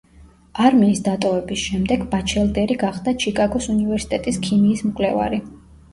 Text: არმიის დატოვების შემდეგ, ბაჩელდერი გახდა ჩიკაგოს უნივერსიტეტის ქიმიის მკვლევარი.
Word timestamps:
არმიის 0.67 1.01
დატოვების 1.07 1.65
შემდეგ, 1.65 2.07
ბაჩელდერი 2.15 2.79
გახდა 2.85 3.15
ჩიკაგოს 3.25 3.69
უნივერსიტეტის 3.75 4.41
ქიმიის 4.49 4.83
მკვლევარი. 4.91 5.45